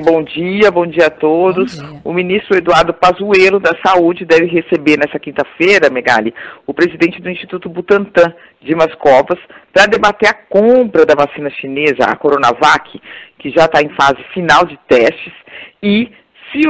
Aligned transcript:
Bom 0.00 0.22
dia, 0.22 0.70
bom 0.70 0.86
dia 0.86 1.06
a 1.06 1.10
todos. 1.10 1.78
Dia. 1.78 2.00
O 2.02 2.12
ministro 2.12 2.56
Eduardo 2.56 2.94
Pazuello 2.94 3.60
da 3.60 3.76
Saúde 3.84 4.24
deve 4.24 4.46
receber 4.46 4.98
nessa 4.98 5.18
quinta-feira, 5.18 5.90
Megali, 5.90 6.34
o 6.66 6.72
presidente 6.72 7.20
do 7.20 7.28
Instituto 7.28 7.68
Butantan, 7.68 8.32
Dimas 8.62 8.94
Covas, 8.94 9.38
para 9.72 9.86
debater 9.86 10.28
a 10.28 10.34
compra 10.34 11.04
da 11.04 11.14
vacina 11.14 11.50
chinesa, 11.50 12.04
a 12.04 12.16
Coronavac, 12.16 13.00
que 13.38 13.50
já 13.50 13.66
está 13.66 13.82
em 13.82 13.90
fase 13.90 14.22
final 14.32 14.64
de 14.64 14.78
testes, 14.88 15.32
e 15.82 16.10
se, 16.50 16.62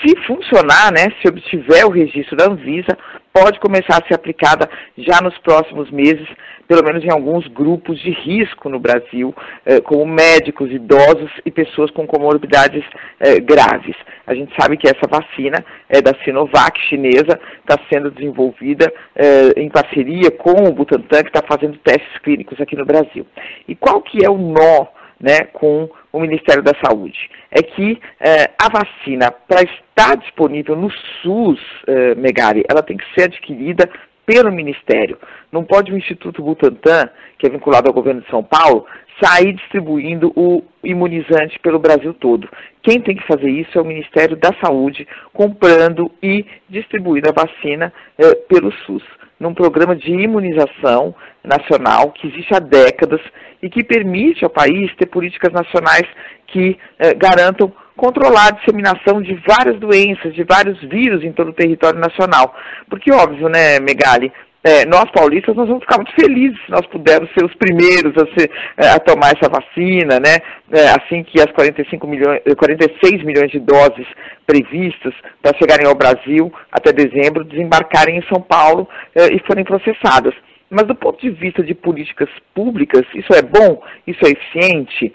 se 0.00 0.16
funcionar, 0.26 0.92
né, 0.92 1.12
se 1.20 1.28
obtiver 1.28 1.84
o 1.84 1.90
registro 1.90 2.36
da 2.36 2.46
Anvisa, 2.46 2.96
pode 3.32 3.58
começar 3.60 3.98
a 4.02 4.06
ser 4.06 4.14
aplicada 4.14 4.68
já 4.96 5.20
nos 5.20 5.36
próximos 5.38 5.90
meses, 5.90 6.28
pelo 6.66 6.84
menos 6.84 7.04
em 7.04 7.10
alguns 7.10 7.46
grupos 7.48 7.98
de 8.00 8.10
risco 8.10 8.68
no 8.68 8.78
Brasil, 8.78 9.34
eh, 9.64 9.80
como 9.80 10.06
médicos, 10.06 10.70
idosos 10.70 11.30
e 11.44 11.50
pessoas 11.50 11.90
com 11.90 12.06
comorbidades 12.06 12.84
eh, 13.18 13.40
graves. 13.40 13.96
A 14.26 14.34
gente 14.34 14.52
sabe 14.60 14.76
que 14.76 14.88
essa 14.88 15.08
vacina 15.08 15.64
é 15.88 16.00
da 16.00 16.14
Sinovac 16.24 16.78
chinesa, 16.88 17.40
está 17.60 17.78
sendo 17.92 18.10
desenvolvida 18.10 18.92
eh, 19.16 19.52
em 19.56 19.68
parceria 19.68 20.30
com 20.30 20.68
o 20.68 20.72
Butantan, 20.72 21.22
que 21.22 21.36
está 21.36 21.42
fazendo 21.42 21.78
testes 21.78 22.18
clínicos 22.22 22.60
aqui 22.60 22.76
no 22.76 22.86
Brasil. 22.86 23.26
E 23.66 23.74
qual 23.74 24.00
que 24.02 24.24
é 24.24 24.30
o 24.30 24.38
nó 24.38 24.99
né, 25.20 25.44
com 25.52 25.88
o 26.12 26.20
Ministério 26.20 26.62
da 26.62 26.72
Saúde? 26.84 27.30
É 27.50 27.62
que 27.62 28.00
eh, 28.20 28.50
a 28.58 28.68
vacina, 28.68 29.30
para 29.30 29.62
estar 29.62 30.16
disponível 30.16 30.74
no 30.74 30.90
SUS, 31.22 31.60
eh, 31.86 32.14
Megari, 32.14 32.64
ela 32.68 32.82
tem 32.82 32.96
que 32.96 33.04
ser 33.14 33.24
adquirida 33.24 33.88
pelo 34.30 34.52
Ministério. 34.52 35.18
Não 35.50 35.64
pode 35.64 35.92
o 35.92 35.98
Instituto 35.98 36.40
Butantan, 36.40 37.08
que 37.36 37.48
é 37.48 37.50
vinculado 37.50 37.88
ao 37.88 37.92
governo 37.92 38.20
de 38.20 38.30
São 38.30 38.44
Paulo, 38.44 38.86
sair 39.20 39.54
distribuindo 39.54 40.32
o 40.36 40.62
imunizante 40.84 41.58
pelo 41.58 41.80
Brasil 41.80 42.14
todo. 42.14 42.48
Quem 42.80 43.00
tem 43.00 43.16
que 43.16 43.26
fazer 43.26 43.50
isso 43.50 43.76
é 43.76 43.82
o 43.82 43.84
Ministério 43.84 44.36
da 44.36 44.50
Saúde, 44.64 45.06
comprando 45.32 46.12
e 46.22 46.46
distribuindo 46.68 47.28
a 47.28 47.32
vacina 47.32 47.92
eh, 48.16 48.34
pelo 48.48 48.70
SUS, 48.86 49.02
num 49.40 49.52
programa 49.52 49.96
de 49.96 50.12
imunização 50.12 51.12
nacional 51.42 52.12
que 52.12 52.28
existe 52.28 52.54
há 52.54 52.60
décadas 52.60 53.20
e 53.60 53.68
que 53.68 53.82
permite 53.82 54.44
ao 54.44 54.50
país 54.50 54.94
ter 54.94 55.06
políticas 55.06 55.52
nacionais 55.52 56.06
que 56.46 56.78
eh, 57.00 57.14
garantam 57.14 57.72
controlar 57.96 58.48
a 58.48 58.50
disseminação 58.52 59.20
de 59.20 59.34
várias 59.46 59.78
doenças, 59.78 60.34
de 60.34 60.44
vários 60.44 60.80
vírus 60.82 61.22
em 61.22 61.32
todo 61.32 61.50
o 61.50 61.54
território 61.54 61.98
nacional. 61.98 62.54
Porque, 62.88 63.12
óbvio, 63.12 63.48
né, 63.48 63.78
Megali, 63.80 64.32
é, 64.62 64.84
nós 64.84 65.10
paulistas 65.10 65.56
nós 65.56 65.68
vamos 65.68 65.82
ficar 65.82 65.96
muito 65.96 66.12
felizes 66.12 66.58
se 66.66 66.70
nós 66.70 66.86
pudermos 66.86 67.30
ser 67.32 67.44
os 67.44 67.54
primeiros 67.54 68.12
a, 68.16 68.26
ser, 68.38 68.50
é, 68.76 68.88
a 68.90 68.98
tomar 68.98 69.32
essa 69.32 69.48
vacina, 69.48 70.20
né? 70.20 70.36
É, 70.70 70.90
assim 70.90 71.24
que 71.24 71.40
as 71.40 71.50
45 71.52 72.06
milhões, 72.06 72.40
46 72.58 73.24
milhões 73.24 73.50
de 73.50 73.58
doses 73.58 74.06
previstas 74.46 75.14
para 75.42 75.56
chegarem 75.56 75.86
ao 75.86 75.94
Brasil 75.94 76.52
até 76.70 76.92
dezembro 76.92 77.44
desembarcarem 77.44 78.18
em 78.18 78.22
São 78.28 78.42
Paulo 78.42 78.86
é, 79.14 79.34
e 79.34 79.38
forem 79.46 79.64
processadas. 79.64 80.34
Mas 80.72 80.86
do 80.86 80.94
ponto 80.94 81.20
de 81.20 81.30
vista 81.30 81.64
de 81.64 81.74
políticas 81.74 82.28
públicas, 82.54 83.04
isso 83.12 83.34
é 83.34 83.42
bom? 83.42 83.82
Isso 84.06 84.24
é 84.24 84.30
eficiente? 84.30 85.12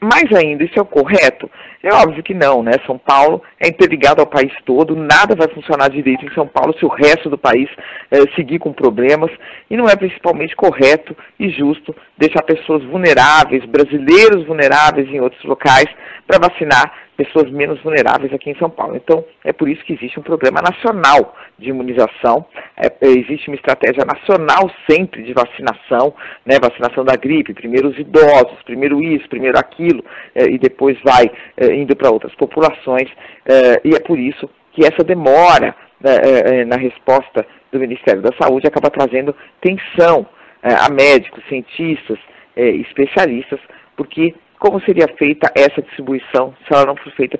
Mais 0.00 0.32
ainda, 0.34 0.64
isso 0.64 0.78
é 0.78 0.80
o 0.80 0.86
correto? 0.86 1.50
É 1.82 1.92
óbvio 1.92 2.22
que 2.22 2.32
não, 2.32 2.62
né? 2.62 2.72
São 2.86 2.96
Paulo 2.96 3.42
é 3.60 3.68
interligado 3.68 4.22
ao 4.22 4.26
país 4.26 4.50
todo, 4.64 4.96
nada 4.96 5.36
vai 5.36 5.48
funcionar 5.48 5.90
direito 5.90 6.24
em 6.24 6.32
São 6.32 6.46
Paulo 6.46 6.74
se 6.78 6.84
o 6.86 6.88
resto 6.88 7.28
do 7.28 7.36
país 7.36 7.68
eh, 8.10 8.22
seguir 8.34 8.58
com 8.58 8.72
problemas, 8.72 9.30
e 9.68 9.76
não 9.76 9.86
é 9.86 9.94
principalmente 9.94 10.56
correto 10.56 11.14
e 11.38 11.50
justo 11.50 11.94
deixar 12.16 12.42
pessoas 12.42 12.82
vulneráveis, 12.84 13.66
brasileiros 13.66 14.46
vulneráveis 14.46 15.08
em 15.08 15.20
outros 15.20 15.44
locais, 15.44 15.88
para 16.26 16.48
vacinar 16.48 17.07
pessoas 17.18 17.50
menos 17.50 17.82
vulneráveis 17.82 18.32
aqui 18.32 18.48
em 18.48 18.58
São 18.58 18.70
Paulo. 18.70 18.94
Então, 18.94 19.24
é 19.44 19.52
por 19.52 19.68
isso 19.68 19.84
que 19.84 19.92
existe 19.92 20.20
um 20.20 20.22
programa 20.22 20.62
nacional 20.62 21.34
de 21.58 21.68
imunização, 21.68 22.46
é, 22.76 22.86
existe 23.08 23.48
uma 23.48 23.56
estratégia 23.56 24.04
nacional 24.04 24.70
sempre 24.88 25.24
de 25.24 25.34
vacinação, 25.34 26.14
né, 26.46 26.60
vacinação 26.62 27.04
da 27.04 27.16
gripe, 27.16 27.52
primeiro 27.52 27.88
os 27.88 27.98
idosos, 27.98 28.62
primeiro 28.64 29.02
isso, 29.02 29.28
primeiro 29.28 29.58
aquilo, 29.58 30.04
é, 30.32 30.44
e 30.44 30.58
depois 30.58 30.96
vai 31.02 31.28
é, 31.56 31.74
indo 31.74 31.96
para 31.96 32.08
outras 32.08 32.32
populações, 32.36 33.10
é, 33.44 33.80
e 33.84 33.96
é 33.96 34.00
por 34.00 34.16
isso 34.16 34.48
que 34.72 34.86
essa 34.86 35.02
demora 35.02 35.74
né, 36.00 36.14
é, 36.22 36.60
é, 36.60 36.64
na 36.64 36.76
resposta 36.76 37.44
do 37.72 37.80
Ministério 37.80 38.22
da 38.22 38.30
Saúde 38.40 38.68
acaba 38.68 38.90
trazendo 38.90 39.34
tensão 39.60 40.24
é, 40.62 40.72
a 40.72 40.88
médicos, 40.88 41.42
cientistas, 41.48 42.18
especialistas, 42.56 43.60
porque 43.96 44.34
como 44.58 44.80
seria 44.80 45.06
feita 45.16 45.50
essa 45.54 45.82
distribuição 45.82 46.54
se 46.66 46.74
ela 46.74 46.86
não 46.86 46.96
for 46.96 47.12
feita 47.12 47.36